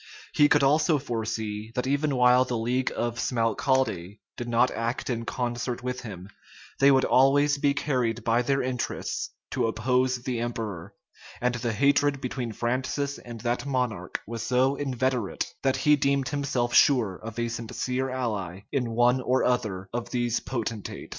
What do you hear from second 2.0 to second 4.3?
while the league of Smalcalde